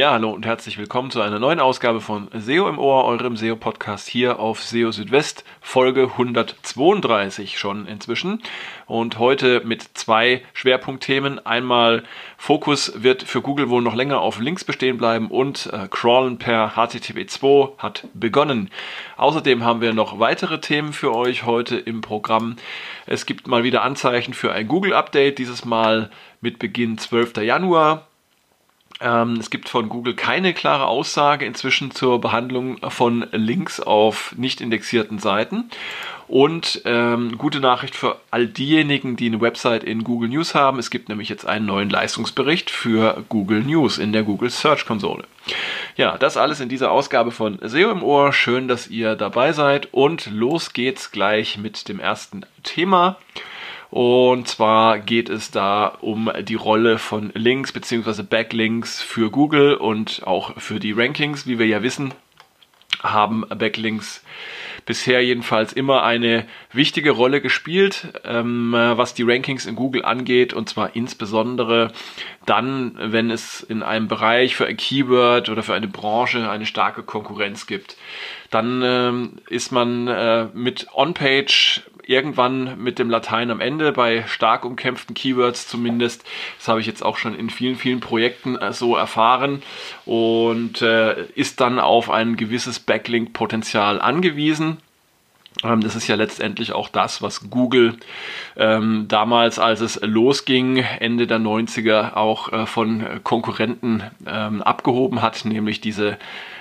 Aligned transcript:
Ja, 0.00 0.12
hallo 0.12 0.30
und 0.30 0.46
herzlich 0.46 0.78
willkommen 0.78 1.10
zu 1.10 1.20
einer 1.20 1.38
neuen 1.38 1.60
Ausgabe 1.60 2.00
von 2.00 2.28
SEO 2.32 2.70
im 2.70 2.78
Ohr, 2.78 3.04
eurem 3.04 3.36
SEO-Podcast 3.36 4.08
hier 4.08 4.38
auf 4.38 4.62
SEO 4.62 4.92
Südwest, 4.92 5.44
Folge 5.60 6.04
132 6.12 7.58
schon 7.58 7.84
inzwischen. 7.86 8.40
Und 8.86 9.18
heute 9.18 9.60
mit 9.62 9.82
zwei 9.92 10.40
Schwerpunktthemen. 10.54 11.44
Einmal 11.44 12.02
Fokus 12.38 12.94
wird 13.02 13.24
für 13.24 13.42
Google 13.42 13.68
wohl 13.68 13.82
noch 13.82 13.94
länger 13.94 14.22
auf 14.22 14.40
Links 14.40 14.64
bestehen 14.64 14.96
bleiben 14.96 15.26
und 15.26 15.68
äh, 15.70 15.86
Crawlen 15.90 16.38
per 16.38 16.76
HTTP2 16.76 17.76
hat 17.76 18.08
begonnen. 18.14 18.70
Außerdem 19.18 19.64
haben 19.64 19.82
wir 19.82 19.92
noch 19.92 20.18
weitere 20.18 20.62
Themen 20.62 20.94
für 20.94 21.14
euch 21.14 21.44
heute 21.44 21.76
im 21.76 22.00
Programm. 22.00 22.56
Es 23.04 23.26
gibt 23.26 23.48
mal 23.48 23.64
wieder 23.64 23.82
Anzeichen 23.82 24.32
für 24.32 24.50
ein 24.50 24.66
Google-Update, 24.66 25.36
dieses 25.36 25.66
Mal 25.66 26.08
mit 26.40 26.58
Beginn 26.58 26.96
12. 26.96 27.36
Januar. 27.42 28.06
Ähm, 29.00 29.34
es 29.40 29.50
gibt 29.50 29.68
von 29.68 29.88
Google 29.88 30.14
keine 30.14 30.52
klare 30.52 30.86
Aussage 30.86 31.46
inzwischen 31.46 31.90
zur 31.90 32.20
Behandlung 32.20 32.78
von 32.90 33.26
Links 33.32 33.80
auf 33.80 34.34
nicht 34.36 34.60
indexierten 34.60 35.18
Seiten. 35.18 35.70
Und 36.28 36.82
ähm, 36.84 37.38
gute 37.38 37.58
Nachricht 37.58 37.96
für 37.96 38.20
all 38.30 38.46
diejenigen, 38.46 39.16
die 39.16 39.26
eine 39.26 39.40
Website 39.40 39.82
in 39.82 40.04
Google 40.04 40.28
News 40.28 40.54
haben. 40.54 40.78
Es 40.78 40.90
gibt 40.90 41.08
nämlich 41.08 41.28
jetzt 41.28 41.44
einen 41.44 41.66
neuen 41.66 41.90
Leistungsbericht 41.90 42.70
für 42.70 43.24
Google 43.28 43.62
News 43.62 43.98
in 43.98 44.12
der 44.12 44.22
Google 44.22 44.50
Search 44.50 44.86
Konsole. 44.86 45.24
Ja, 45.96 46.16
das 46.18 46.36
alles 46.36 46.60
in 46.60 46.68
dieser 46.68 46.92
Ausgabe 46.92 47.32
von 47.32 47.58
SEO 47.60 47.90
im 47.90 48.04
Ohr. 48.04 48.32
Schön, 48.32 48.68
dass 48.68 48.86
ihr 48.86 49.16
dabei 49.16 49.52
seid. 49.52 49.88
Und 49.92 50.30
los 50.30 50.72
geht's 50.72 51.10
gleich 51.10 51.58
mit 51.58 51.88
dem 51.88 51.98
ersten 51.98 52.46
Thema. 52.62 53.18
Und 53.90 54.46
zwar 54.46 55.00
geht 55.00 55.28
es 55.28 55.50
da 55.50 55.86
um 56.00 56.30
die 56.42 56.54
Rolle 56.54 56.98
von 56.98 57.32
Links 57.34 57.72
bzw. 57.72 58.22
Backlinks 58.22 59.02
für 59.02 59.30
Google 59.30 59.74
und 59.74 60.22
auch 60.26 60.60
für 60.60 60.78
die 60.78 60.92
Rankings. 60.92 61.46
Wie 61.46 61.58
wir 61.58 61.66
ja 61.66 61.82
wissen, 61.82 62.14
haben 63.02 63.44
Backlinks 63.48 64.22
bisher 64.86 65.24
jedenfalls 65.24 65.72
immer 65.72 66.02
eine 66.04 66.46
wichtige 66.72 67.10
Rolle 67.10 67.40
gespielt, 67.40 68.08
ähm, 68.24 68.72
was 68.72 69.14
die 69.14 69.24
Rankings 69.24 69.66
in 69.66 69.76
Google 69.76 70.04
angeht, 70.04 70.52
und 70.52 70.68
zwar 70.68 70.96
insbesondere 70.96 71.92
dann, 72.46 72.96
wenn 72.98 73.30
es 73.30 73.60
in 73.60 73.82
einem 73.82 74.08
Bereich 74.08 74.56
für 74.56 74.66
ein 74.66 74.76
Keyword 74.76 75.48
oder 75.48 75.62
für 75.62 75.74
eine 75.74 75.88
Branche 75.88 76.48
eine 76.48 76.66
starke 76.66 77.02
Konkurrenz 77.02 77.66
gibt. 77.66 77.96
Dann 78.50 78.82
ähm, 78.84 79.38
ist 79.48 79.70
man 79.70 80.08
äh, 80.08 80.46
mit 80.52 80.88
On-Page 80.92 81.82
irgendwann 82.10 82.82
mit 82.82 82.98
dem 82.98 83.08
Latein 83.08 83.50
am 83.50 83.60
Ende, 83.60 83.92
bei 83.92 84.24
stark 84.26 84.64
umkämpften 84.64 85.14
Keywords 85.14 85.68
zumindest. 85.68 86.24
Das 86.58 86.66
habe 86.66 86.80
ich 86.80 86.86
jetzt 86.86 87.04
auch 87.04 87.16
schon 87.16 87.36
in 87.36 87.50
vielen, 87.50 87.76
vielen 87.76 88.00
Projekten 88.00 88.56
äh, 88.56 88.72
so 88.72 88.96
erfahren 88.96 89.62
und 90.04 90.82
äh, 90.82 91.24
ist 91.34 91.60
dann 91.60 91.78
auf 91.78 92.10
ein 92.10 92.36
gewisses 92.36 92.80
Backlink-Potenzial 92.80 94.00
angewiesen. 94.00 94.78
Ähm, 95.62 95.80
das 95.82 95.94
ist 95.94 96.08
ja 96.08 96.16
letztendlich 96.16 96.72
auch 96.72 96.88
das, 96.88 97.22
was 97.22 97.48
Google 97.48 97.96
ähm, 98.56 99.06
damals, 99.08 99.60
als 99.60 99.80
es 99.80 100.00
losging, 100.02 100.78
Ende 100.78 101.28
der 101.28 101.38
90er 101.38 102.14
auch 102.14 102.52
äh, 102.52 102.66
von 102.66 103.22
Konkurrenten 103.22 104.02
ähm, 104.26 104.62
abgehoben 104.62 105.22
hat, 105.22 105.44
nämlich 105.44 105.80
diese 105.80 106.18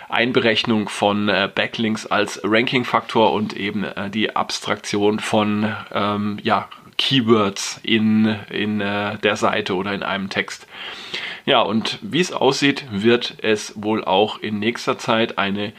Einberechnung 0.10 0.90
von 0.90 1.30
äh, 1.30 1.50
Backlinks 1.54 2.06
als 2.06 2.42
Ranking-Faktor 2.44 3.32
und 3.32 3.56
eben 3.56 3.84
äh, 3.84 4.10
die 4.10 4.36
Abstraktion 4.36 5.20
von 5.20 5.74
ähm, 5.94 6.40
ja, 6.44 6.68
Keywords 6.98 7.80
in, 7.84 8.36
in 8.50 8.82
äh, 8.82 9.18
der 9.20 9.36
Seite 9.36 9.76
oder 9.76 9.94
in 9.94 10.04
einem 10.04 10.30
Text. 10.30 10.68
Ja, 11.46 11.62
und 11.62 12.00
wie 12.02 12.20
es 12.20 12.32
aussieht, 12.32 12.86
wird 12.92 13.38
es 13.42 13.74
wohl 13.76 14.04
auch 14.04 14.40
in 14.40 14.60
nächster 14.60 14.98
Zeit 14.98 15.38
eine 15.38 15.74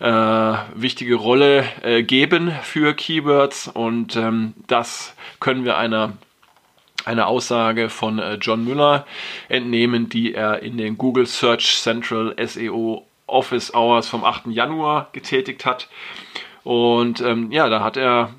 äh, 0.00 0.54
wichtige 0.74 1.16
Rolle 1.16 1.64
äh, 1.82 2.02
geben 2.02 2.52
für 2.62 2.94
Keywords 2.94 3.68
und 3.68 4.16
ähm, 4.16 4.54
das 4.66 5.14
können 5.40 5.64
wir 5.64 5.76
einer 5.76 6.14
eine 7.04 7.26
Aussage 7.26 7.88
von 7.88 8.20
äh, 8.20 8.34
John 8.34 8.64
Müller 8.64 9.06
entnehmen, 9.48 10.08
die 10.08 10.34
er 10.34 10.62
in 10.62 10.76
den 10.76 10.98
Google 10.98 11.26
Search 11.26 11.80
Central 11.80 12.34
SEO 12.46 13.06
Office 13.32 13.74
Hours 13.74 14.08
vom 14.08 14.24
8. 14.24 14.46
Januar 14.46 15.08
getätigt 15.12 15.64
hat. 15.64 15.88
Und 16.64 17.20
ähm, 17.20 17.50
ja, 17.50 17.68
da 17.68 17.82
hat 17.82 17.96
er 17.96 18.34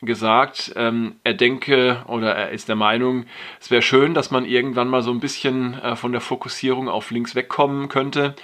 gesagt, 0.00 0.72
ähm, 0.76 1.16
er 1.24 1.34
denke 1.34 2.04
oder 2.06 2.34
er 2.34 2.50
ist 2.50 2.68
der 2.68 2.76
Meinung, 2.76 3.26
es 3.60 3.70
wäre 3.70 3.82
schön, 3.82 4.14
dass 4.14 4.30
man 4.30 4.44
irgendwann 4.44 4.88
mal 4.88 5.02
so 5.02 5.10
ein 5.10 5.20
bisschen 5.20 5.74
äh, 5.80 5.96
von 5.96 6.12
der 6.12 6.20
Fokussierung 6.20 6.88
auf 6.88 7.10
links 7.10 7.34
wegkommen 7.34 7.88
könnte. 7.88 8.34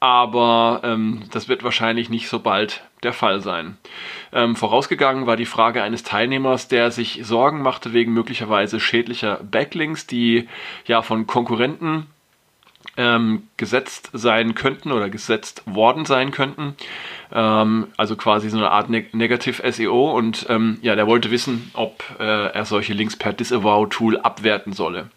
Aber 0.00 0.82
ähm, 0.84 1.24
das 1.32 1.48
wird 1.48 1.64
wahrscheinlich 1.64 2.08
nicht 2.08 2.28
so 2.28 2.38
bald 2.38 2.84
der 3.02 3.12
Fall 3.12 3.40
sein. 3.40 3.78
Ähm, 4.32 4.54
vorausgegangen 4.54 5.26
war 5.26 5.36
die 5.36 5.44
Frage 5.44 5.82
eines 5.82 6.04
Teilnehmers, 6.04 6.68
der 6.68 6.92
sich 6.92 7.20
Sorgen 7.24 7.62
machte 7.62 7.92
wegen 7.92 8.12
möglicherweise 8.12 8.78
schädlicher 8.78 9.40
Backlinks, 9.42 10.06
die 10.06 10.46
ja 10.84 11.02
von 11.02 11.26
Konkurrenten 11.26 12.06
ähm, 12.98 13.44
gesetzt 13.56 14.10
sein 14.12 14.54
könnten 14.54 14.92
oder 14.92 15.08
gesetzt 15.08 15.62
worden 15.64 16.04
sein 16.04 16.32
könnten. 16.32 16.74
Ähm, 17.32 17.86
also 17.96 18.16
quasi 18.16 18.50
so 18.50 18.58
eine 18.58 18.70
Art 18.70 18.90
Neg 18.90 19.14
Negative 19.14 19.70
SEO 19.72 20.10
und 20.16 20.46
ähm, 20.50 20.78
ja, 20.82 20.96
der 20.96 21.06
wollte 21.06 21.30
wissen, 21.30 21.70
ob 21.74 22.02
äh, 22.18 22.24
er 22.24 22.64
solche 22.64 22.92
Links 22.92 23.16
per 23.16 23.32
Disavow-Tool 23.32 24.18
abwerten 24.18 24.72
solle. 24.72 25.08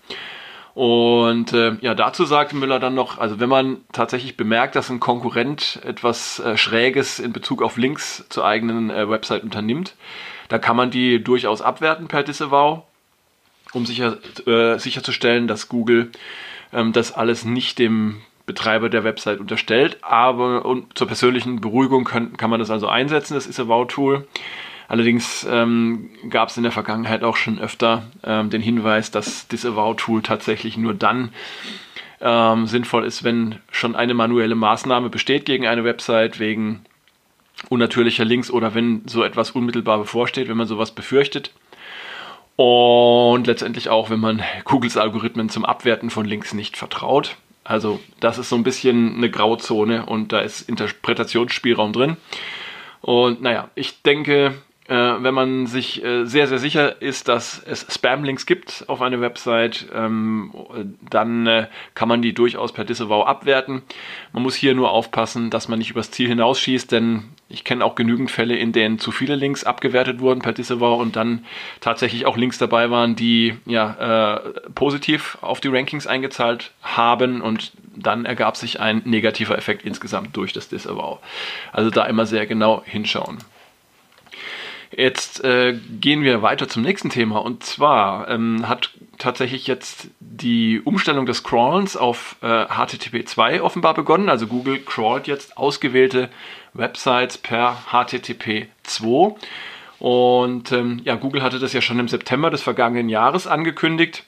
Und 0.74 1.52
äh, 1.52 1.76
ja, 1.82 1.96
dazu 1.96 2.24
sagte 2.24 2.56
Müller 2.56 2.80
dann 2.80 2.96
noch, 2.96 3.18
also 3.18 3.40
wenn 3.42 3.50
man 3.50 3.78
tatsächlich 3.92 4.38
bemerkt, 4.38 4.76
dass 4.76 4.90
ein 4.90 5.02
Konkurrent 5.02 5.82
etwas 5.84 6.40
äh, 6.40 6.56
Schräges 6.56 7.20
in 7.20 7.34
Bezug 7.34 7.62
auf 7.62 7.78
Links 7.78 8.26
zur 8.30 8.46
eigenen 8.46 8.90
äh, 8.90 9.10
Website 9.10 9.44
unternimmt, 9.44 9.96
da 10.48 10.60
kann 10.60 10.78
man 10.78 10.92
die 10.92 11.22
durchaus 11.22 11.62
abwerten 11.62 12.08
per 12.08 12.24
Disavow, 12.24 12.84
um 13.74 13.86
sicher, 13.86 14.18
äh, 14.46 14.78
sicherzustellen, 14.78 15.48
dass 15.48 15.68
Google 15.68 16.12
ähm, 16.74 16.94
das 16.94 17.12
alles 17.12 17.46
nicht 17.46 17.80
dem 17.80 18.22
Betreiber 18.46 18.90
der 18.90 19.04
Website 19.04 19.40
unterstellt, 19.40 19.98
aber 20.02 20.66
und 20.66 20.98
zur 20.98 21.08
persönlichen 21.08 21.62
Beruhigung 21.62 22.04
kann, 22.04 22.36
kann 22.38 22.50
man 22.50 22.60
das 22.60 22.70
also 22.70 22.88
einsetzen, 22.88 23.36
das 23.36 23.46
ist 23.46 23.58
Disavow-Tool. 23.58 24.28
Allerdings 24.88 25.48
ähm, 25.50 26.10
gab 26.30 26.50
es 26.50 26.58
in 26.58 26.64
der 26.64 26.72
Vergangenheit 26.74 27.24
auch 27.24 27.38
schon 27.38 27.60
öfter 27.60 28.12
ähm, 28.26 28.50
den 28.50 28.62
Hinweis, 28.62 29.10
dass 29.10 29.48
Disavow-Tool 29.48 30.22
tatsächlich 30.22 30.76
nur 30.76 30.94
dann 30.94 31.32
ähm, 32.20 32.68
sinnvoll 32.68 33.06
ist, 33.06 33.24
wenn 33.24 33.60
schon 33.72 33.96
eine 33.96 34.14
manuelle 34.14 34.56
Maßnahme 34.56 35.10
besteht 35.10 35.46
gegen 35.46 35.66
eine 35.66 35.86
Website 35.86 36.40
wegen 36.40 36.82
unnatürlicher 37.70 38.26
Links 38.26 38.52
oder 38.52 38.74
wenn 38.74 39.04
so 39.08 39.24
etwas 39.24 39.52
unmittelbar 39.52 39.98
bevorsteht, 39.98 40.50
wenn 40.50 40.58
man 40.58 40.68
sowas 40.68 40.92
befürchtet. 40.92 41.52
Und 42.56 43.48
letztendlich 43.48 43.90
auch, 43.90 44.10
wenn 44.10 44.20
man 44.20 44.44
Googles 44.66 44.98
Algorithmen 44.98 45.50
zum 45.50 45.66
Abwerten 45.66 46.10
von 46.10 46.26
Links 46.26 46.54
nicht 46.54 46.78
vertraut. 46.78 47.38
Also 47.64 48.00
das 48.20 48.38
ist 48.38 48.50
so 48.50 48.56
ein 48.56 48.64
bisschen 48.64 49.16
eine 49.16 49.30
Grauzone 49.30 50.06
und 50.06 50.32
da 50.32 50.40
ist 50.40 50.68
Interpretationsspielraum 50.68 51.94
drin. 51.94 52.18
Und 53.02 53.42
naja, 53.42 53.70
ich 53.76 54.02
denke, 54.04 54.54
äh, 54.88 55.24
wenn 55.24 55.34
man 55.34 55.68
sich 55.68 56.04
äh, 56.04 56.26
sehr, 56.26 56.48
sehr 56.48 56.60
sicher 56.60 57.02
ist, 57.02 57.28
dass 57.28 57.64
es 57.64 57.86
Spam-Links 57.90 58.46
gibt 58.46 58.84
auf 58.88 59.02
einer 59.02 59.22
Website, 59.22 59.88
ähm, 59.94 60.52
dann 61.10 61.48
äh, 61.48 61.68
kann 61.96 62.10
man 62.10 62.22
die 62.22 62.34
durchaus 62.34 62.74
per 62.74 62.84
Disavow 62.84 63.26
abwerten. 63.26 63.84
Man 64.34 64.44
muss 64.44 64.56
hier 64.56 64.76
nur 64.76 64.92
aufpassen, 64.92 65.50
dass 65.50 65.68
man 65.68 65.80
nicht 65.80 65.92
übers 65.92 66.12
Ziel 66.12 66.28
hinausschießt, 66.28 66.92
denn 66.92 67.24
ich 67.52 67.64
kenne 67.64 67.84
auch 67.86 67.96
genügend 67.96 68.32
Fälle, 68.32 68.56
in 68.56 68.72
denen 68.72 69.00
zu 69.00 69.12
viele 69.12 69.36
Links 69.36 69.64
abgewertet 69.64 70.20
wurden 70.20 70.42
per 70.42 70.54
Disavow 70.54 71.00
und 71.00 71.16
dann 71.16 71.46
tatsächlich 71.80 72.26
auch 72.26 72.38
Links 72.38 72.58
dabei 72.58 72.90
waren, 72.90 73.16
die 73.16 73.58
ja 73.66 74.36
äh, 74.36 74.40
positiv 74.74 75.38
auf 75.42 75.60
die 75.60 75.68
Rankings 75.68 76.08
eingezahlt 76.08 76.72
haben 76.82 77.42
und 77.42 77.72
dann 77.96 78.26
ergab 78.26 78.58
sich 78.58 78.80
ein 78.80 79.02
negativer 79.06 79.58
Effekt 79.58 79.86
insgesamt 79.86 80.36
durch 80.38 80.54
das 80.54 80.70
Disavow. 80.70 81.20
Also 81.72 81.90
da 81.90 82.06
immer 82.06 82.26
sehr 82.26 82.46
genau 82.46 82.84
hinschauen. 82.86 83.40
Jetzt 84.96 85.44
äh, 85.44 85.78
gehen 86.00 86.24
wir 86.24 86.42
weiter 86.42 86.68
zum 86.68 86.84
nächsten 86.84 87.10
Thema 87.10 87.38
und 87.38 87.64
zwar 87.64 88.30
ähm, 88.30 88.68
hat 88.68 88.92
tatsächlich 89.18 89.68
jetzt 89.68 90.10
die 90.20 90.82
Umstellung 90.82 91.26
des 91.26 91.44
Crawlens 91.44 91.96
auf 91.96 92.36
äh, 92.42 92.66
HTTP 92.66 93.28
2 93.28 93.62
offenbar 93.62 93.94
begonnen. 93.94 94.30
Also 94.30 94.48
Google 94.48 94.80
crawlt 94.80 95.28
jetzt 95.28 95.58
ausgewählte 95.58 96.30
Websites 96.74 97.38
per 97.38 97.78
HTTP 97.92 98.68
2 98.84 99.36
und 100.00 100.72
ähm, 100.72 101.02
ja, 101.04 101.16
Google 101.16 101.42
hatte 101.42 101.60
das 101.60 101.74
ja 101.74 101.82
schon 101.82 102.00
im 102.00 102.08
September 102.08 102.50
des 102.50 102.62
vergangenen 102.62 103.10
Jahres 103.10 103.48
angekündigt 103.48 104.26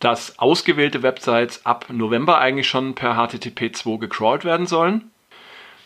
dass 0.00 0.38
ausgewählte 0.38 1.02
Websites 1.02 1.64
ab 1.66 1.86
November 1.90 2.38
eigentlich 2.38 2.68
schon 2.68 2.94
per 2.94 3.14
HTTP 3.14 3.70
2 3.76 3.98
gecrawlt 3.98 4.44
werden 4.44 4.66
sollen. 4.66 5.10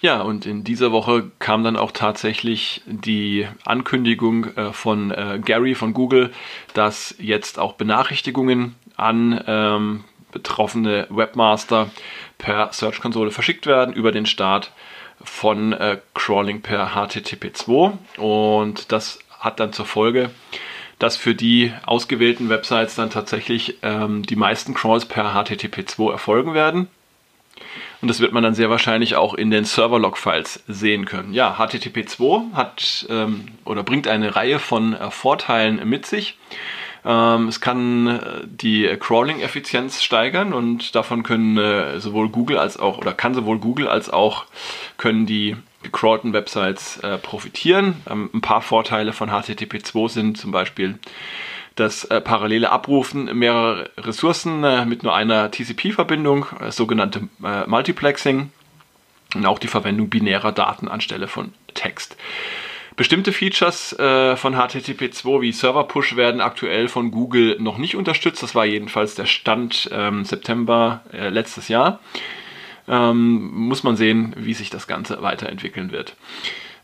Ja, 0.05 0.21
und 0.21 0.45
in 0.45 0.65
dieser 0.65 0.93
Woche 0.93 1.31
kam 1.39 1.65
dann 1.65 1.79
auch 1.79 1.91
tatsächlich 1.91 2.83
die 2.85 3.49
Ankündigung 3.65 4.55
äh, 4.55 4.71
von 4.75 5.11
äh, 5.11 5.41
Gary 5.43 5.75
von 5.75 5.95
Google, 5.95 6.31
dass 6.75 7.15
jetzt 7.19 7.59
auch 7.59 7.73
Benachrichtigungen 7.73 8.75
an 8.99 9.43
ähm, 9.47 10.05
betroffene 10.31 11.07
Webmaster 11.09 11.89
per 12.37 12.71
Search-Konsole 12.71 13.31
verschickt 13.31 13.67
werden 13.67 13.95
über 13.95 14.13
den 14.13 14.27
Start 14.27 14.73
von 15.23 15.73
äh, 15.73 15.97
Crawling 16.13 16.61
per 16.61 16.95
HTTP2 16.95 17.93
und 18.19 18.93
das 18.93 19.21
hat 19.41 19.59
dann 19.59 19.73
zur 19.73 19.87
Folge, 19.87 20.29
dass 20.99 21.17
für 21.17 21.35
die 21.35 21.73
ausgewählten 21.87 22.51
Websites 22.51 22.95
dann 22.95 23.09
tatsächlich 23.09 23.79
ähm, 23.81 24.23
die 24.23 24.37
meisten 24.37 24.75
Crawls 24.75 25.07
per 25.07 25.35
HTTP2 25.35 26.13
erfolgen 26.13 26.53
werden. 26.53 26.89
Und 28.05 28.09
das 28.09 28.21
wird 28.21 28.33
man 28.33 28.43
dann 28.43 28.55
sehr 28.55 28.69
wahrscheinlich 28.69 29.17
auch 29.17 29.33
in 29.33 29.51
den 29.51 29.65
Server-Log-Files 29.65 30.63
sehen 30.69 31.07
können. 31.07 31.33
Ja, 31.33 31.57
HTTP2 31.59 32.53
hat 32.53 33.07
ähm, 33.09 33.47
oder 33.65 33.83
bringt 33.83 34.09
eine 34.09 34.37
Reihe 34.37 34.59
von 34.59 34.93
äh, 34.93 35.11
Vorteilen 35.11 35.89
mit 35.89 36.05
sich. 36.05 36.37
Ähm, 37.07 37.49
es 37.49 37.63
kann 37.63 38.07
äh, 38.07 38.21
die 38.45 38.95
Crawling-Effizienz 39.01 40.03
steigern 40.03 40.53
und 40.53 40.95
davon 40.95 41.23
können 41.23 41.57
äh, 41.57 41.99
sowohl 41.99 42.29
Google 42.29 42.59
als 42.59 42.79
auch 42.79 42.99
oder 42.99 43.15
kann 43.15 43.33
sowohl 43.33 43.59
Google 43.59 43.89
als 43.89 44.11
auch 44.11 44.45
können 44.99 45.25
die 45.25 45.57
gecrawlten 45.83 46.35
Websites 46.35 46.99
äh, 46.99 47.17
profitieren. 47.17 48.03
Ähm, 48.07 48.29
ein 48.35 48.43
paar 48.43 48.61
Vorteile 48.61 49.15
von 49.15 49.31
HTTP2 49.31 50.11
sind 50.11 50.37
zum 50.37 50.51
Beispiel 50.51 50.99
das 51.77 52.05
äh, 52.05 52.21
parallele 52.21 52.71
Abrufen 52.71 53.25
mehrerer 53.37 53.89
Ressourcen 53.99 54.63
äh, 54.65 54.87
mit 54.87 55.03
nur 55.03 55.15
einer 55.15 55.51
TCP-Verbindung, 55.51 56.47
äh, 56.61 56.71
sogenannte 56.71 57.29
Multiplexing 57.67 58.51
und 59.35 59.47
auch 59.47 59.59
die 59.59 59.69
Verwendung 59.69 60.09
binärer 60.09 60.53
Daten 60.53 60.89
anstelle 60.89 61.27
von 61.27 61.53
Text. 61.75 62.17
Bestimmte 62.97 63.33
Features 63.33 63.97
von 63.99 64.55
HTTP2 64.55 65.41
wie 65.41 65.51
Server 65.51 65.83
Push 65.83 66.15
werden 66.15 66.41
aktuell 66.41 66.87
von 66.87 67.11
Google 67.11 67.57
noch 67.59 67.77
nicht 67.77 67.97
unterstützt. 67.97 68.45
Das 68.45 68.55
war 68.55 68.65
jedenfalls 68.65 69.17
der 69.17 69.27
Stand 69.27 69.91
ähm, 69.91 70.25
September 70.25 71.01
letztes 71.11 71.67
Jahr. 71.67 71.99
Ähm, 72.87 73.51
muss 73.53 73.83
man 73.83 73.97
sehen, 73.97 74.33
wie 74.39 74.55
sich 74.55 74.71
das 74.71 74.87
Ganze 74.87 75.23
weiterentwickeln 75.23 75.91
wird. 75.91 76.15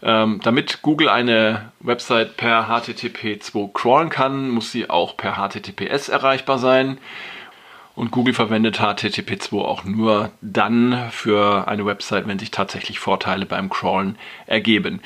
Ähm, 0.03 0.41
damit 0.43 0.83
Google 0.83 1.09
eine 1.09 1.73
Website 1.81 2.37
per 2.37 2.69
HTTP2 2.69 3.73
crawlen 3.73 4.09
kann, 4.09 4.49
muss 4.51 4.73
sie 4.73 4.89
auch 4.89 5.17
per 5.17 5.35
HTTPS 5.35 6.09
erreichbar 6.09 6.59
sein. 6.59 6.99
Und 7.97 8.11
Google 8.13 8.33
verwendet 8.33 8.81
HTTP2 8.81 9.61
auch 9.61 9.85
nur 9.85 10.31
dann 10.41 11.11
für 11.11 11.69
eine 11.69 11.85
Website, 11.85 12.27
wenn 12.27 12.39
sich 12.39 12.51
tatsächlich 12.51 12.99
Vorteile 12.99 13.45
beim 13.45 13.69
Crawlen 13.69 14.17
ergeben. 14.47 15.03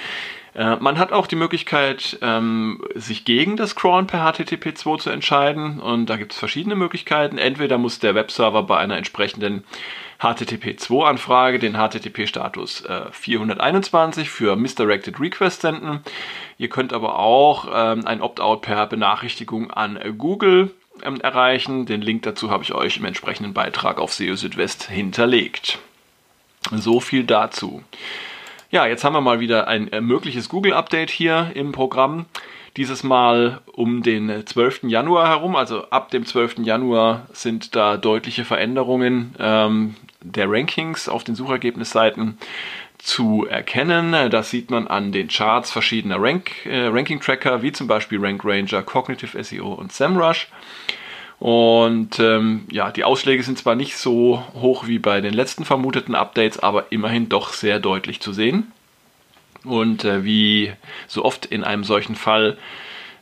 Äh, 0.55 0.77
man 0.77 0.99
hat 0.99 1.13
auch 1.13 1.27
die 1.27 1.37
Möglichkeit, 1.37 2.19
ähm, 2.23 2.83
sich 2.95 3.25
gegen 3.25 3.57
das 3.57 3.75
Crawlen 3.75 4.07
per 4.07 4.21
HTTP2 4.21 4.99
zu 4.99 5.11
entscheiden. 5.11 5.81
Und 5.81 6.07
da 6.07 6.17
gibt 6.17 6.33
es 6.33 6.39
verschiedene 6.39 6.77
Möglichkeiten. 6.77 7.39
Entweder 7.39 7.79
muss 7.79 7.99
der 7.99 8.15
Webserver 8.15 8.63
bei 8.63 8.79
einer 8.79 8.97
entsprechenden 8.97 9.65
HTTP2-Anfrage 10.21 11.59
den 11.59 11.75
HTTP-Status 11.75 12.83
äh, 12.83 13.03
421 13.11 14.31
für 14.31 14.57
Misdirected 14.57 15.21
Request 15.21 15.63
senden. 15.63 16.01
Ihr 16.57 16.69
könnt 16.69 16.93
aber 16.93 17.19
auch 17.19 17.67
ähm, 17.73 18.07
ein 18.07 18.23
Opt-out 18.23 18.63
per 18.63 18.87
Benachrichtigung 18.87 19.71
an 19.73 19.99
Google 20.17 20.71
ähm, 21.03 21.21
erreichen. 21.21 21.85
Den 21.87 22.01
Link 22.01 22.23
dazu 22.23 22.51
habe 22.51 22.63
ich 22.63 22.73
euch 22.73 22.97
im 22.97 23.05
entsprechenden 23.05 23.53
Beitrag 23.53 23.99
auf 23.99 24.15
SEO 24.15 24.37
Südwest 24.37 24.85
hinterlegt. 24.85 25.79
So 26.71 27.01
viel 27.01 27.25
dazu. 27.25 27.83
Ja, 28.75 28.87
jetzt 28.87 29.05
haben 29.05 29.13
wir 29.13 29.21
mal 29.21 29.39
wieder 29.39 29.69
ein 29.69 29.87
äh, 29.93 30.01
mögliches 30.01 30.49
Google-Update 30.49 31.09
hier 31.09 31.53
im 31.55 31.71
Programm. 31.71 32.27
Dieses 32.77 33.05
Mal 33.05 33.61
um 33.73 34.03
den 34.03 34.45
12. 34.45 34.89
Januar 34.89 35.29
herum, 35.29 35.55
also 35.55 35.89
ab 35.91 36.11
dem 36.11 36.27
12. 36.27 36.57
Januar 36.65 37.29
sind 37.33 37.77
da 37.77 37.97
deutliche 37.97 38.45
Veränderungen 38.45 39.33
ähm, 39.39 39.95
der 40.23 40.51
Rankings 40.51 41.09
auf 41.09 41.23
den 41.23 41.37
Suchergebnisseiten 41.37 42.37
zu 42.99 43.47
erkennen. 43.49 44.29
Das 44.31 44.51
sieht 44.51 44.73
man 44.73 44.89
an 44.89 45.13
den 45.13 45.29
Charts 45.29 45.71
verschiedener 45.71 46.21
Rank, 46.21 46.67
äh, 46.67 46.87
Ranking-Tracker, 46.87 47.63
wie 47.63 47.71
zum 47.71 47.87
Beispiel 47.87 48.19
Rank 48.21 48.45
Ranger, 48.45 48.83
Cognitive 48.83 49.41
SEO 49.45 49.73
und 49.73 49.93
SEMrush. 49.93 50.49
Und 51.45 52.21
ähm, 52.21 52.67
ja, 52.71 52.91
die 52.91 53.05
Ausschläge 53.05 53.43
sind 53.43 53.59
zwar 53.59 53.75
nicht 53.75 53.99
so 53.99 54.43
hoch 54.55 54.87
wie 54.87 54.99
bei 54.99 55.21
den 55.21 55.35
letzten 55.35 55.67
vermuteten 55.67 56.15
Updates, 56.15 56.59
aber 56.59 56.91
immerhin 56.91 57.29
doch 57.29 57.53
sehr 57.53 57.81
deutlich 57.81 58.21
zu 58.21 58.33
sehen. 58.33 58.73
Und 59.63 60.07
äh, 60.07 60.25
wie 60.25 60.73
so 61.07 61.23
oft 61.23 61.45
in 61.45 61.63
einem 61.63 61.85
solchen 61.85 62.15
Fall 62.15 62.57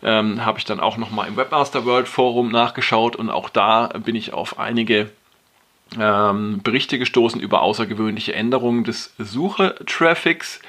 ähm, 0.04 0.46
habe 0.46 0.60
ich 0.60 0.64
dann 0.64 0.78
auch 0.78 0.98
nochmal 0.98 1.26
im 1.26 1.36
Webmaster 1.36 1.84
World 1.84 2.06
Forum 2.06 2.52
nachgeschaut 2.52 3.16
und 3.16 3.28
auch 3.28 3.48
da 3.48 3.88
bin 3.88 4.14
ich 4.14 4.32
auf 4.32 4.60
einige 4.60 5.10
Berichte 5.94 6.98
gestoßen 6.98 7.40
über 7.40 7.62
außergewöhnliche 7.62 8.34
Änderungen 8.34 8.84
des 8.84 9.14
Suche-Traffics. 9.18 10.60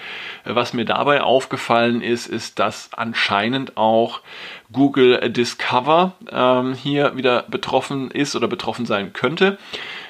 Was 0.46 0.74
mir 0.74 0.86
dabei 0.86 1.22
aufgefallen 1.22 2.02
ist, 2.02 2.28
ist, 2.28 2.60
dass 2.60 2.90
anscheinend 2.94 3.78
auch 3.78 4.22
Google 4.72 5.32
Discover 5.32 6.14
ähm, 6.30 6.74
hier 6.74 7.16
wieder 7.16 7.44
betroffen 7.44 8.12
ist 8.12 8.36
oder 8.36 8.48
betroffen 8.48 8.86
sein 8.86 9.14
könnte. 9.14 9.58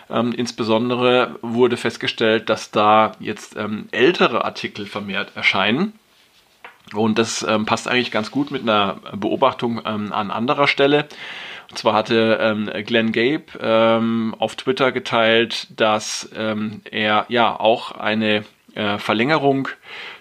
Ähm, 0.10 0.33
insbesondere 0.33 1.36
wurde 1.42 1.77
festgestellt, 1.77 2.50
dass 2.50 2.71
da 2.71 3.13
jetzt 3.19 3.56
ähm, 3.56 3.88
ältere 3.92 4.44
Artikel 4.45 4.86
vermehrt 4.86 5.31
erscheinen. 5.36 5.94
Und 6.94 7.18
das 7.18 7.45
ähm, 7.48 7.65
passt 7.65 7.88
eigentlich 7.88 8.12
ganz 8.12 8.30
gut 8.30 8.51
mit 8.51 8.63
einer 8.63 8.98
Beobachtung 9.15 9.81
ähm, 9.86 10.12
an 10.12 10.31
anderer 10.31 10.68
Stelle. 10.68 11.07
Und 11.69 11.77
zwar 11.77 11.94
hatte 11.94 12.38
ähm, 12.42 12.69
Glenn 12.86 13.12
Gabe 13.12 13.45
ähm, 13.60 14.36
auf 14.39 14.56
Twitter 14.56 14.92
geteilt, 14.92 15.68
dass 15.75 16.30
ähm, 16.36 16.81
er 16.89 17.25
ja 17.30 17.60
auch 17.60 17.92
eine 17.92 18.44
äh, 18.75 18.98
Verlängerung 18.98 19.68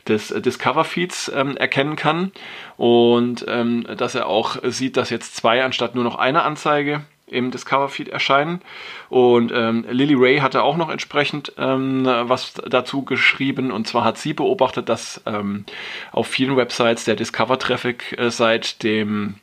des 0.08 0.28
Discover 0.28 0.84
Feeds 0.84 1.30
ähm, 1.34 1.56
erkennen 1.56 1.96
kann 1.96 2.32
und 2.76 3.44
ähm, 3.48 3.86
dass 3.96 4.14
er 4.14 4.26
auch 4.26 4.56
sieht, 4.64 4.96
dass 4.96 5.10
jetzt 5.10 5.36
zwei 5.36 5.62
anstatt 5.64 5.94
nur 5.94 6.04
noch 6.04 6.16
eine 6.16 6.42
Anzeige 6.42 7.02
im 7.32 7.50
Discover 7.50 7.88
Feed 7.88 8.08
erscheinen. 8.08 8.60
Und 9.08 9.52
ähm, 9.54 9.84
Lily 9.90 10.14
Ray 10.14 10.38
hatte 10.38 10.62
auch 10.62 10.76
noch 10.76 10.90
entsprechend 10.90 11.52
ähm, 11.58 12.04
was 12.04 12.54
dazu 12.54 13.04
geschrieben. 13.04 13.72
Und 13.72 13.88
zwar 13.88 14.04
hat 14.04 14.18
sie 14.18 14.34
beobachtet, 14.34 14.88
dass 14.88 15.22
ähm, 15.26 15.64
auf 16.12 16.26
vielen 16.26 16.56
Websites 16.56 17.04
der 17.04 17.16
Discover 17.16 17.58
Traffic 17.58 18.16
äh, 18.18 18.30
seit 18.30 18.82
dem 18.82 19.36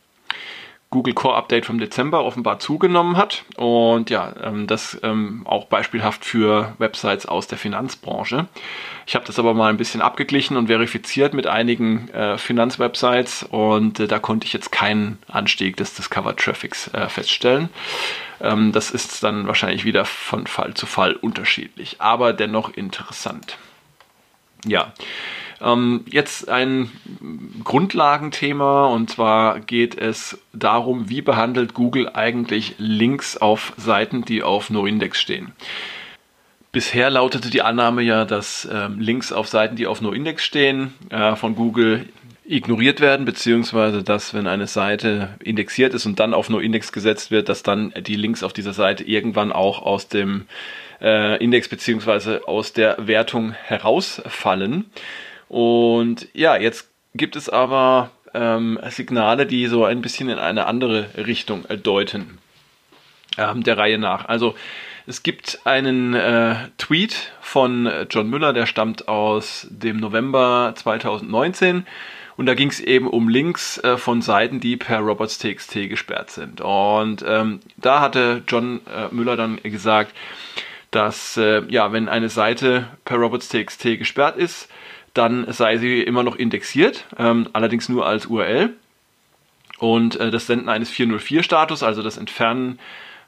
Google 0.91 1.13
Core 1.13 1.35
Update 1.35 1.67
vom 1.67 1.77
Dezember 1.77 2.23
offenbar 2.25 2.57
zugenommen 2.57 3.15
hat. 3.15 3.43
Und 3.57 4.09
ja, 4.09 4.33
ähm, 4.41 4.65
das 4.65 4.99
ähm, 5.03 5.43
auch 5.45 5.65
beispielhaft 5.65 6.25
für 6.25 6.73
Websites 6.79 7.27
aus 7.27 7.45
der 7.47 7.59
Finanzbranche. 7.59 8.47
Ich 9.05 9.15
habe 9.15 9.25
das 9.25 9.37
aber 9.37 9.53
mal 9.53 9.69
ein 9.69 9.77
bisschen 9.77 10.01
abgeglichen 10.01 10.57
und 10.57 10.67
verifiziert 10.67 11.35
mit 11.35 11.45
einigen 11.45 12.09
äh, 12.09 12.37
Finanzwebsites 12.39 13.43
und 13.43 13.99
äh, 13.99 14.07
da 14.07 14.17
konnte 14.17 14.47
ich 14.47 14.53
jetzt 14.53 14.71
keinen 14.71 15.19
Anstieg 15.27 15.77
des 15.77 15.93
Discover 15.93 16.35
Traffics 16.35 16.87
äh, 16.93 17.07
feststellen. 17.07 17.69
Ähm, 18.41 18.71
das 18.71 18.89
ist 18.89 19.23
dann 19.23 19.45
wahrscheinlich 19.45 19.85
wieder 19.85 20.05
von 20.05 20.47
Fall 20.47 20.73
zu 20.73 20.87
Fall 20.87 21.13
unterschiedlich, 21.13 21.97
aber 21.99 22.33
dennoch 22.33 22.73
interessant. 22.73 23.57
Ja. 24.65 24.93
Ähm, 25.61 26.05
jetzt 26.09 26.49
ein 26.49 26.89
Grundlagenthema 27.63 28.87
und 28.87 29.09
zwar 29.09 29.59
geht 29.59 29.97
es 29.97 30.39
darum, 30.53 31.09
wie 31.09 31.21
behandelt 31.21 31.73
Google 31.73 32.09
eigentlich 32.13 32.75
Links 32.77 33.37
auf 33.37 33.73
Seiten, 33.77 34.23
die 34.23 34.43
auf 34.43 34.69
NoIndex 34.69 35.19
stehen. 35.19 35.51
Bisher 36.71 37.09
lautete 37.09 37.49
die 37.49 37.63
Annahme 37.63 38.03
ja, 38.03 38.25
dass 38.25 38.67
ähm, 38.71 38.99
Links 38.99 39.31
auf 39.31 39.47
Seiten, 39.47 39.75
die 39.75 39.87
auf 39.87 40.01
NoIndex 40.01 40.43
stehen, 40.43 40.93
äh, 41.09 41.35
von 41.35 41.55
Google 41.55 42.05
ignoriert 42.45 42.99
werden, 42.99 43.25
beziehungsweise 43.25 44.03
dass, 44.03 44.33
wenn 44.33 44.47
eine 44.47 44.67
Seite 44.67 45.35
indexiert 45.43 45.93
ist 45.93 46.05
und 46.05 46.19
dann 46.19 46.33
auf 46.33 46.49
NoIndex 46.49 46.91
gesetzt 46.91 47.31
wird, 47.31 47.49
dass 47.49 47.63
dann 47.63 47.93
die 47.99 48.15
Links 48.15 48.43
auf 48.43 48.53
dieser 48.53 48.73
Seite 48.73 49.03
irgendwann 49.03 49.51
auch 49.51 49.81
aus 49.81 50.07
dem 50.07 50.45
äh, 51.01 51.43
Index 51.43 51.69
beziehungsweise 51.69 52.47
aus 52.47 52.73
der 52.73 53.07
Wertung 53.07 53.51
herausfallen. 53.51 54.85
Und 55.49 56.27
ja, 56.33 56.55
jetzt 56.55 56.89
gibt 57.13 57.35
es 57.35 57.49
aber 57.49 58.11
ähm, 58.33 58.79
Signale, 58.89 59.45
die 59.45 59.67
so 59.67 59.83
ein 59.83 60.01
bisschen 60.01 60.29
in 60.29 60.39
eine 60.39 60.67
andere 60.67 61.09
Richtung 61.17 61.65
äh, 61.65 61.77
deuten, 61.77 62.37
ähm, 63.37 63.63
der 63.63 63.77
Reihe 63.77 63.97
nach. 63.97 64.25
Also 64.25 64.55
es 65.07 65.23
gibt 65.23 65.61
einen 65.65 66.13
äh, 66.13 66.55
Tweet 66.77 67.31
von 67.41 67.91
John 68.11 68.29
Müller, 68.29 68.53
der 68.53 68.67
stammt 68.67 69.07
aus 69.07 69.67
dem 69.71 69.97
November 69.97 70.73
2019. 70.75 71.87
Und 72.37 72.45
da 72.45 72.53
ging 72.53 72.69
es 72.69 72.79
eben 72.79 73.07
um 73.07 73.27
Links 73.27 73.79
äh, 73.79 73.97
von 73.97 74.21
Seiten, 74.21 74.61
die 74.61 74.77
per 74.77 74.99
robots.txt 74.99 75.89
gesperrt 75.89 76.29
sind. 76.29 76.61
Und 76.61 77.25
ähm, 77.27 77.59
da 77.75 77.99
hatte 77.99 78.43
John 78.47 78.79
äh, 78.87 79.13
Müller 79.13 79.35
dann 79.35 79.61
gesagt, 79.61 80.15
dass 80.89 81.35
äh, 81.35 81.63
ja, 81.67 81.91
wenn 81.91 82.07
eine 82.07 82.29
Seite 82.29 82.87
per 83.03 83.17
robots.txt 83.17 83.83
gesperrt 83.97 84.37
ist, 84.37 84.69
dann 85.13 85.51
sei 85.51 85.77
sie 85.77 86.01
immer 86.01 86.23
noch 86.23 86.35
indexiert, 86.35 87.05
ähm, 87.17 87.47
allerdings 87.53 87.89
nur 87.89 88.05
als 88.05 88.27
URL. 88.27 88.73
Und 89.79 90.19
äh, 90.19 90.31
das 90.31 90.47
Senden 90.47 90.69
eines 90.69 90.91
404-Status, 90.91 91.83
also 91.83 92.03
das 92.03 92.17
Entfernen 92.17 92.79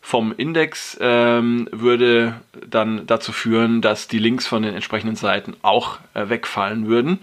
vom 0.01 0.33
Index 0.35 0.97
ähm, 0.99 1.69
würde 1.71 2.41
dann 2.67 3.05
dazu 3.05 3.31
führen, 3.31 3.81
dass 3.81 4.07
die 4.07 4.17
Links 4.17 4.47
von 4.47 4.63
den 4.63 4.73
entsprechenden 4.73 5.15
Seiten 5.15 5.55
auch 5.61 5.99
äh, 6.15 6.27
wegfallen 6.27 6.87
würden. 6.87 7.19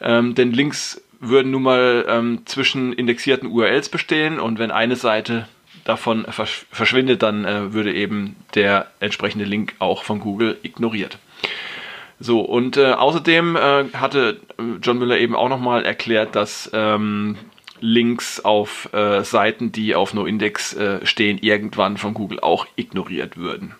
Ähm, 0.00 0.34
denn 0.34 0.52
Links 0.52 1.00
würden 1.20 1.52
nun 1.52 1.62
mal 1.62 2.04
ähm, 2.08 2.42
zwischen 2.44 2.92
indexierten 2.92 3.48
URLs 3.48 3.88
bestehen 3.88 4.40
und 4.40 4.58
wenn 4.58 4.70
eine 4.70 4.96
Seite 4.96 5.48
davon 5.84 6.26
versch 6.28 6.66
verschwindet, 6.70 7.22
dann 7.22 7.44
äh, 7.44 7.72
würde 7.72 7.94
eben 7.94 8.36
der 8.54 8.90
entsprechende 8.98 9.44
Link 9.44 9.74
auch 9.78 10.02
von 10.02 10.20
Google 10.20 10.58
ignoriert. 10.62 11.18
So, 12.18 12.40
und 12.40 12.76
äh, 12.76 12.92
außerdem 12.92 13.56
äh, 13.56 13.84
hatte 13.92 14.40
John 14.82 14.98
Müller 14.98 15.18
eben 15.18 15.36
auch 15.36 15.48
nochmal 15.48 15.84
erklärt, 15.84 16.34
dass 16.34 16.70
ähm, 16.72 17.36
Links 17.80 18.40
auf 18.40 18.92
äh, 18.94 19.22
Seiten, 19.22 19.70
die 19.70 19.94
auf 19.94 20.14
NoIndex 20.14 20.74
äh, 20.74 21.04
stehen, 21.04 21.38
irgendwann 21.38 21.98
von 21.98 22.14
Google 22.14 22.40
auch 22.40 22.66
ignoriert 22.76 23.36
würden. 23.36 23.74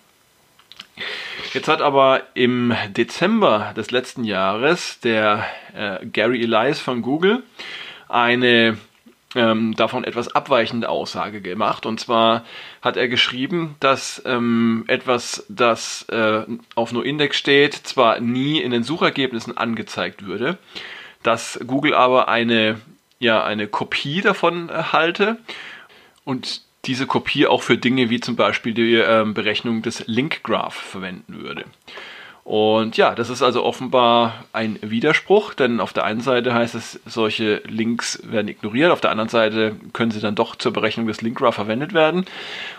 Jetzt 1.52 1.68
hat 1.68 1.80
aber 1.80 2.22
im 2.34 2.74
Dezember 2.90 3.72
des 3.76 3.90
letzten 3.90 4.24
Jahres 4.24 5.00
der 5.00 5.46
äh, 5.74 6.04
Gary 6.06 6.42
Elias 6.42 6.80
von 6.80 7.02
Google 7.02 7.42
eine 8.08 8.76
ähm, 9.36 9.76
davon 9.76 10.02
etwas 10.02 10.34
abweichende 10.34 10.88
Aussage 10.88 11.40
gemacht. 11.40 11.86
Und 11.86 12.00
zwar 12.00 12.44
hat 12.82 12.96
er 12.96 13.06
geschrieben, 13.06 13.76
dass 13.78 14.20
ähm, 14.24 14.84
etwas, 14.88 15.44
das 15.48 16.08
äh, 16.08 16.42
auf 16.74 16.92
NoIndex 16.92 17.36
steht, 17.36 17.74
zwar 17.74 18.18
nie 18.18 18.60
in 18.60 18.70
den 18.72 18.82
Suchergebnissen 18.82 19.56
angezeigt 19.56 20.26
würde, 20.26 20.58
dass 21.22 21.60
Google 21.66 21.94
aber 21.94 22.28
eine, 22.28 22.80
ja, 23.18 23.44
eine 23.44 23.68
Kopie 23.68 24.22
davon 24.22 24.70
äh, 24.70 24.84
halte 24.92 25.36
und 26.24 26.62
diese 26.86 27.06
Kopie 27.06 27.46
auch 27.46 27.62
für 27.62 27.76
Dinge 27.76 28.10
wie 28.10 28.20
zum 28.20 28.36
Beispiel 28.36 28.72
die 28.72 28.94
äh, 28.94 29.24
Berechnung 29.26 29.82
des 29.82 30.06
Link 30.06 30.42
Graph 30.44 30.74
verwenden 30.76 31.40
würde. 31.40 31.64
Und 32.46 32.96
ja, 32.96 33.16
das 33.16 33.28
ist 33.28 33.42
also 33.42 33.64
offenbar 33.64 34.44
ein 34.52 34.78
Widerspruch, 34.80 35.52
denn 35.52 35.80
auf 35.80 35.92
der 35.92 36.04
einen 36.04 36.20
Seite 36.20 36.54
heißt 36.54 36.76
es, 36.76 37.00
solche 37.04 37.60
Links 37.66 38.22
werden 38.22 38.46
ignoriert, 38.46 38.92
auf 38.92 39.00
der 39.00 39.10
anderen 39.10 39.28
Seite 39.28 39.74
können 39.92 40.12
sie 40.12 40.20
dann 40.20 40.36
doch 40.36 40.54
zur 40.54 40.72
Berechnung 40.72 41.08
des 41.08 41.22
Link 41.22 41.38
Graph 41.38 41.56
verwendet 41.56 41.92
werden. 41.92 42.24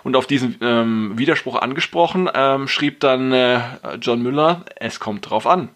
Und 0.05 0.15
auf 0.15 0.25
diesen 0.25 0.55
ähm, 0.61 1.17
Widerspruch 1.17 1.57
angesprochen, 1.57 2.29
ähm, 2.33 2.69
schrieb 2.69 3.01
dann 3.01 3.33
äh, 3.33 3.59
John 3.99 4.23
Müller, 4.23 4.63
es 4.77 5.01
kommt 5.01 5.29
drauf 5.29 5.45
an. 5.45 5.67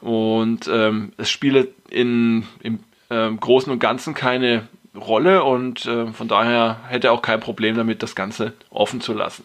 Und 0.00 0.66
ähm, 0.72 1.12
es 1.18 1.28
spiele 1.28 1.68
in, 1.90 2.46
im 2.62 2.78
äh, 3.10 3.30
Großen 3.30 3.70
und 3.70 3.80
Ganzen 3.80 4.14
keine 4.14 4.66
Rolle 4.96 5.44
und 5.44 5.84
äh, 5.84 6.06
von 6.06 6.26
daher 6.26 6.78
hätte 6.88 7.08
er 7.08 7.12
auch 7.12 7.20
kein 7.20 7.40
Problem 7.40 7.76
damit, 7.76 8.02
das 8.02 8.14
Ganze 8.14 8.54
offen 8.70 9.02
zu 9.02 9.12
lassen. 9.12 9.44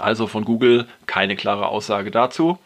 Also 0.00 0.26
von 0.26 0.44
Google 0.44 0.86
keine 1.06 1.36
klare 1.36 1.68
Aussage 1.68 2.10
dazu. 2.10 2.58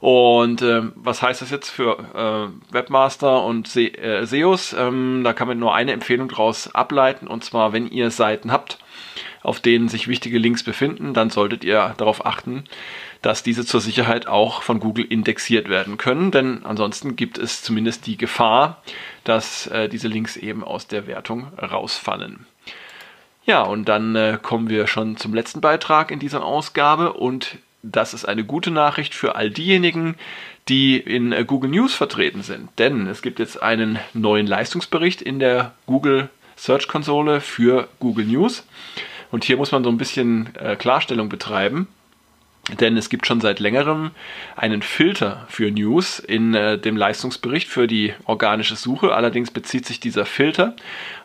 Und 0.00 0.62
äh, 0.62 0.82
was 0.94 1.20
heißt 1.20 1.42
das 1.42 1.50
jetzt 1.50 1.68
für 1.68 1.98
äh, 2.14 2.72
Webmaster 2.74 3.44
und 3.44 3.68
Se 3.68 3.88
äh, 3.88 4.24
SEOs? 4.24 4.72
Ähm, 4.72 5.20
da 5.24 5.34
kann 5.34 5.46
man 5.46 5.58
nur 5.58 5.74
eine 5.74 5.92
Empfehlung 5.92 6.28
daraus 6.28 6.74
ableiten. 6.74 7.26
Und 7.26 7.44
zwar, 7.44 7.74
wenn 7.74 7.86
ihr 7.86 8.10
Seiten 8.10 8.50
habt, 8.50 8.78
auf 9.42 9.60
denen 9.60 9.88
sich 9.88 10.08
wichtige 10.08 10.38
Links 10.38 10.62
befinden, 10.62 11.12
dann 11.12 11.28
solltet 11.28 11.64
ihr 11.64 11.94
darauf 11.98 12.24
achten, 12.24 12.64
dass 13.20 13.42
diese 13.42 13.66
zur 13.66 13.80
Sicherheit 13.80 14.26
auch 14.26 14.62
von 14.62 14.80
Google 14.80 15.04
indexiert 15.04 15.68
werden 15.68 15.98
können. 15.98 16.30
Denn 16.30 16.64
ansonsten 16.64 17.14
gibt 17.14 17.36
es 17.36 17.62
zumindest 17.62 18.06
die 18.06 18.16
Gefahr, 18.16 18.82
dass 19.24 19.66
äh, 19.66 19.88
diese 19.90 20.08
Links 20.08 20.38
eben 20.38 20.64
aus 20.64 20.86
der 20.86 21.06
Wertung 21.06 21.52
rausfallen. 21.58 22.46
Ja, 23.46 23.62
und 23.62 23.88
dann 23.88 24.14
äh, 24.16 24.38
kommen 24.40 24.68
wir 24.68 24.86
schon 24.86 25.16
zum 25.16 25.34
letzten 25.34 25.60
Beitrag 25.60 26.10
in 26.10 26.18
dieser 26.18 26.44
Ausgabe 26.44 27.14
und 27.14 27.58
das 27.82 28.12
ist 28.12 28.26
eine 28.26 28.44
gute 28.44 28.70
Nachricht 28.70 29.14
für 29.14 29.36
all 29.36 29.50
diejenigen, 29.50 30.16
die 30.68 30.98
in 30.98 31.32
äh, 31.32 31.44
Google 31.44 31.70
News 31.70 31.94
vertreten 31.94 32.42
sind. 32.42 32.68
Denn 32.78 33.06
es 33.06 33.22
gibt 33.22 33.38
jetzt 33.38 33.62
einen 33.62 33.98
neuen 34.12 34.46
Leistungsbericht 34.46 35.22
in 35.22 35.38
der 35.38 35.72
Google 35.86 36.28
Search 36.56 36.88
Konsole 36.88 37.40
für 37.40 37.88
Google 37.98 38.26
News. 38.26 38.66
Und 39.30 39.44
hier 39.44 39.56
muss 39.56 39.72
man 39.72 39.82
so 39.82 39.90
ein 39.90 39.96
bisschen 39.96 40.54
äh, 40.56 40.76
Klarstellung 40.76 41.28
betreiben. 41.28 41.88
Denn 42.78 42.96
es 42.96 43.08
gibt 43.08 43.26
schon 43.26 43.40
seit 43.40 43.58
längerem 43.58 44.10
einen 44.54 44.82
Filter 44.82 45.46
für 45.48 45.70
News 45.70 46.18
in 46.18 46.54
äh, 46.54 46.78
dem 46.78 46.96
Leistungsbericht 46.96 47.66
für 47.68 47.86
die 47.86 48.12
organische 48.26 48.76
Suche. 48.76 49.14
Allerdings 49.14 49.50
bezieht 49.50 49.86
sich 49.86 49.98
dieser 49.98 50.26
Filter 50.26 50.76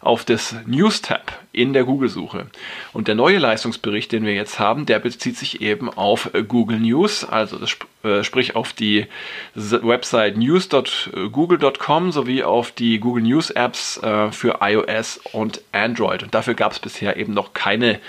auf 0.01 0.23
das 0.23 0.55
News-Tab 0.65 1.44
in 1.55 1.73
der 1.73 1.85
Google-Suche. 1.85 2.47
Und 2.93 3.07
der 3.07 3.15
neue 3.15 3.37
Leistungsbericht, 3.37 4.11
den 4.11 4.25
wir 4.25 4.33
jetzt 4.33 4.59
haben, 4.59 4.85
der 4.85 4.99
bezieht 4.99 5.37
sich 5.37 5.61
eben 5.61 5.89
auf 5.89 6.33
äh, 6.33 6.43
Google 6.43 6.79
News, 6.79 7.23
also 7.23 7.57
das, 7.57 7.77
äh, 8.03 8.23
sprich 8.23 8.55
auf 8.55 8.73
die 8.73 9.07
Website 9.55 10.37
news.google.com 10.37 12.11
sowie 12.11 12.43
auf 12.43 12.71
die 12.71 12.99
Google 12.99 13.23
News 13.23 13.49
Apps 13.51 13.97
äh, 14.03 14.31
für 14.31 14.59
iOS 14.61 15.21
und 15.31 15.61
Android. 15.71 16.23
Und 16.23 16.33
dafür 16.33 16.53
gab 16.53 16.73
es 16.73 16.79
bisher 16.79 17.17
eben 17.17 17.33
noch 17.33 17.53
keine 17.53 17.99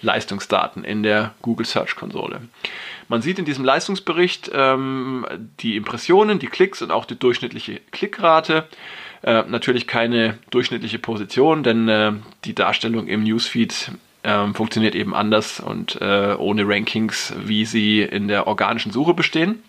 Leistungsdaten 0.00 0.84
in 0.84 1.02
der 1.02 1.34
Google 1.42 1.66
Search 1.66 1.96
Konsole. 1.96 2.40
Man 3.08 3.22
sieht 3.22 3.38
in 3.38 3.44
diesem 3.44 3.64
Leistungsbericht 3.64 4.50
ähm, 4.54 5.26
die 5.60 5.76
Impressionen, 5.76 6.38
die 6.38 6.46
Klicks 6.46 6.80
und 6.80 6.90
auch 6.90 7.04
die 7.04 7.18
durchschnittliche 7.18 7.80
Klickrate. 7.90 8.66
Äh, 9.24 9.44
natürlich 9.48 9.86
keine 9.86 10.38
durchschnittliche 10.50 10.98
Position, 10.98 11.62
denn 11.62 11.88
äh, 11.88 12.12
die 12.44 12.54
Darstellung 12.54 13.06
im 13.08 13.24
Newsfeed 13.24 13.92
äh, 14.22 14.52
funktioniert 14.52 14.94
eben 14.94 15.14
anders 15.14 15.60
und 15.60 15.98
äh, 16.02 16.34
ohne 16.36 16.68
Rankings, 16.68 17.32
wie 17.42 17.64
sie 17.64 18.02
in 18.02 18.28
der 18.28 18.46
organischen 18.46 18.92
Suche 18.92 19.14
bestehen. 19.14 19.62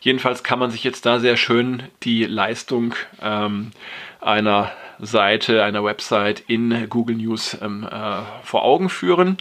Jedenfalls 0.00 0.44
kann 0.44 0.60
man 0.60 0.70
sich 0.70 0.84
jetzt 0.84 1.04
da 1.04 1.18
sehr 1.18 1.36
schön 1.36 1.82
die 2.04 2.24
Leistung 2.24 2.94
ähm, 3.20 3.72
einer 4.20 4.70
Seite, 5.00 5.64
einer 5.64 5.82
Website 5.82 6.44
in 6.46 6.88
Google 6.88 7.16
News 7.16 7.58
ähm, 7.60 7.84
äh, 7.90 8.22
vor 8.44 8.62
Augen 8.62 8.88
führen. 8.88 9.36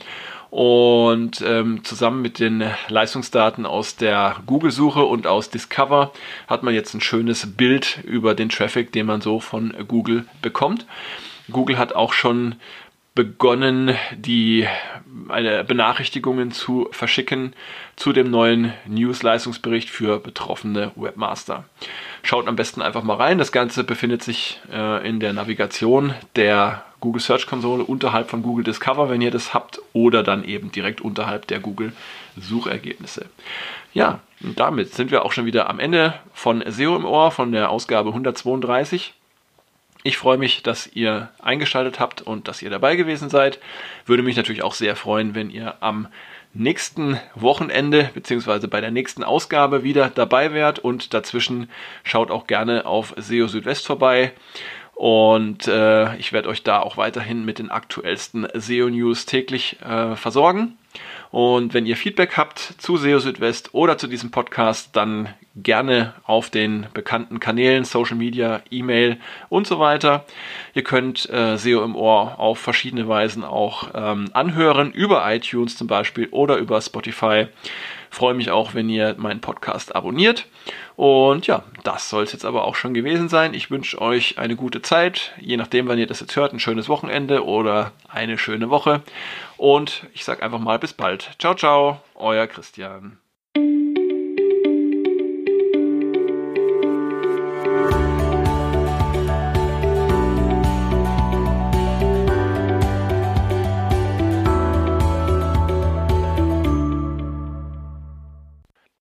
Und 0.51 1.41
ähm, 1.47 1.81
zusammen 1.85 2.21
mit 2.21 2.39
den 2.39 2.61
Leistungsdaten 2.89 3.65
aus 3.65 3.95
der 3.95 4.35
Google-Suche 4.45 5.01
und 5.05 5.25
aus 5.25 5.49
Discover 5.49 6.11
hat 6.47 6.61
man 6.61 6.73
jetzt 6.73 6.93
ein 6.93 6.99
schönes 6.99 7.55
Bild 7.55 7.99
über 8.03 8.35
den 8.35 8.49
Traffic, 8.49 8.91
den 8.91 9.05
man 9.05 9.21
so 9.21 9.39
von 9.39 9.73
Google 9.87 10.25
bekommt. 10.41 10.85
Google 11.49 11.77
hat 11.77 11.95
auch 11.95 12.11
schon 12.11 12.55
begonnen, 13.13 13.95
die 14.15 14.67
eine 15.27 15.63
Benachrichtigungen 15.63 16.51
zu 16.51 16.87
verschicken 16.91 17.53
zu 17.95 18.13
dem 18.13 18.29
neuen 18.29 18.73
News-Leistungsbericht 18.87 19.89
für 19.89 20.19
betroffene 20.19 20.91
Webmaster. 20.95 21.65
Schaut 22.23 22.47
am 22.47 22.55
besten 22.55 22.81
einfach 22.81 23.03
mal 23.03 23.17
rein. 23.17 23.37
Das 23.37 23.51
Ganze 23.51 23.83
befindet 23.83 24.23
sich 24.23 24.61
äh, 24.71 25.07
in 25.07 25.19
der 25.19 25.33
Navigation 25.33 26.13
der 26.35 26.85
Google 27.01 27.21
Search 27.21 27.47
Konsole 27.47 27.83
unterhalb 27.83 28.29
von 28.29 28.43
Google 28.43 28.63
Discover, 28.63 29.09
wenn 29.09 29.21
ihr 29.21 29.31
das 29.31 29.53
habt, 29.53 29.81
oder 29.91 30.23
dann 30.23 30.45
eben 30.45 30.71
direkt 30.71 31.01
unterhalb 31.01 31.47
der 31.47 31.59
Google 31.59 31.93
Suchergebnisse. 32.37 33.25
Ja, 33.93 34.19
damit 34.39 34.93
sind 34.93 35.11
wir 35.11 35.25
auch 35.25 35.33
schon 35.33 35.45
wieder 35.45 35.69
am 35.69 35.79
Ende 35.79 36.13
von 36.33 36.63
SEO 36.65 36.95
im 36.95 37.05
Ohr, 37.05 37.31
von 37.31 37.51
der 37.51 37.71
Ausgabe 37.71 38.09
132. 38.09 39.13
Ich 40.03 40.17
freue 40.17 40.37
mich, 40.37 40.63
dass 40.63 40.87
ihr 40.87 41.29
eingeschaltet 41.39 41.99
habt 41.99 42.21
und 42.21 42.47
dass 42.47 42.61
ihr 42.61 42.71
dabei 42.71 42.95
gewesen 42.95 43.29
seid. 43.29 43.59
Würde 44.05 44.23
mich 44.23 44.35
natürlich 44.35 44.63
auch 44.63 44.73
sehr 44.73 44.95
freuen, 44.95 45.35
wenn 45.35 45.51
ihr 45.51 45.75
am 45.81 46.07
nächsten 46.53 47.19
Wochenende 47.35 48.09
beziehungsweise 48.13 48.67
bei 48.67 48.81
der 48.81 48.91
nächsten 48.91 49.23
Ausgabe 49.23 49.83
wieder 49.83 50.09
dabei 50.09 50.53
wärt 50.53 50.79
und 50.79 51.13
dazwischen 51.13 51.69
schaut 52.03 52.31
auch 52.31 52.47
gerne 52.47 52.85
auf 52.85 53.13
SEO 53.17 53.47
Südwest 53.47 53.85
vorbei. 53.85 54.33
Und 55.01 55.67
äh, 55.67 56.15
ich 56.17 56.31
werde 56.31 56.47
euch 56.47 56.61
da 56.61 56.79
auch 56.79 56.95
weiterhin 56.95 57.43
mit 57.43 57.57
den 57.57 57.71
aktuellsten 57.71 58.47
SEO-News 58.53 59.25
täglich 59.25 59.77
äh, 59.81 60.15
versorgen. 60.15 60.77
Und 61.31 61.73
wenn 61.73 61.87
ihr 61.87 61.97
Feedback 61.97 62.37
habt 62.37 62.59
zu 62.59 62.97
SEO 62.97 63.17
Südwest 63.17 63.73
oder 63.73 63.97
zu 63.97 64.05
diesem 64.05 64.29
Podcast, 64.29 64.95
dann 64.95 65.29
gerne 65.55 66.13
auf 66.23 66.51
den 66.51 66.85
bekannten 66.93 67.39
Kanälen, 67.39 67.83
Social 67.83 68.15
Media, 68.15 68.61
E-Mail 68.69 69.17
und 69.49 69.65
so 69.65 69.79
weiter. 69.79 70.23
Ihr 70.75 70.83
könnt 70.83 71.27
äh, 71.31 71.57
SEO 71.57 71.83
im 71.83 71.95
Ohr 71.95 72.39
auf 72.39 72.59
verschiedene 72.59 73.07
Weisen 73.07 73.43
auch 73.43 73.89
ähm, 73.95 74.25
anhören, 74.33 74.91
über 74.91 75.23
iTunes 75.33 75.77
zum 75.77 75.87
Beispiel 75.87 76.27
oder 76.29 76.57
über 76.57 76.79
Spotify. 76.79 77.47
Freue 78.11 78.33
mich 78.33 78.51
auch, 78.51 78.73
wenn 78.73 78.89
ihr 78.89 79.15
meinen 79.17 79.39
Podcast 79.39 79.95
abonniert. 79.95 80.45
Und 80.97 81.47
ja, 81.47 81.63
das 81.83 82.09
soll 82.09 82.23
es 82.23 82.33
jetzt 82.33 82.43
aber 82.43 82.65
auch 82.65 82.75
schon 82.75 82.93
gewesen 82.93 83.29
sein. 83.29 83.53
Ich 83.53 83.71
wünsche 83.71 84.01
euch 84.01 84.37
eine 84.37 84.57
gute 84.57 84.81
Zeit, 84.81 85.31
je 85.39 85.55
nachdem, 85.55 85.87
wann 85.87 85.97
ihr 85.97 86.07
das 86.07 86.19
jetzt 86.19 86.35
hört, 86.35 86.51
ein 86.53 86.59
schönes 86.59 86.89
Wochenende 86.89 87.45
oder 87.45 87.93
eine 88.09 88.37
schöne 88.37 88.69
Woche. 88.69 89.01
Und 89.55 90.07
ich 90.13 90.25
sage 90.25 90.43
einfach 90.43 90.59
mal 90.59 90.77
bis 90.77 90.91
bald. 90.91 91.31
Ciao, 91.39 91.55
ciao, 91.55 92.01
euer 92.15 92.47
Christian. 92.47 93.17